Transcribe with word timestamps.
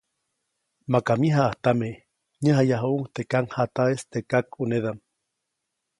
Maka 0.91 1.11
myäjaʼajtame, 1.21 1.89
näjayajuʼuŋ 2.43 3.03
teʼ 3.13 3.27
kaŋjataʼis 3.31 4.01
teʼ 4.11 4.25
kakʼuneʼdam. 4.29 4.97